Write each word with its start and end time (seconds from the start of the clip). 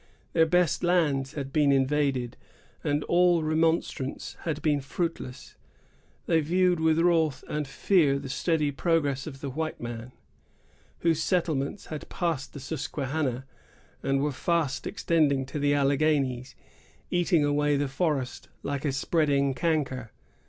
Their 0.33 0.47
best 0.47 0.83
lands 0.83 1.33
had 1.33 1.53
been 1.53 1.71
invaded, 1.71 2.35
and 2.83 3.03
all 3.03 3.43
remonstrance 3.43 4.35
had 4.45 4.59
been 4.63 4.81
fruitless. 4.81 5.53
They 6.25 6.39
viewed 6.39 6.79
with 6.79 6.97
wrath 6.99 7.43
and 7.47 7.67
fear 7.67 8.17
the 8.17 8.27
steady 8.27 8.71
progress 8.71 9.27
of 9.27 9.41
the 9.41 9.49
white 9.51 9.79
man, 9.79 10.11
whose 11.01 11.21
settlements 11.21 11.85
had 11.93 12.09
passed 12.09 12.53
the 12.53 12.59
Susquehanna, 12.59 13.45
and 14.01 14.21
were 14.21 14.31
fast 14.31 14.87
extending 14.87 15.45
to 15.45 15.59
the 15.59 15.75
Alleghanies, 15.75 16.55
eating 17.11 17.45
away 17.45 17.77
the 17.77 17.87
forest 17.87 18.49
like 18.63 18.85
a 18.85 18.91
spreading 18.91 19.53
canker. 19.53 20.09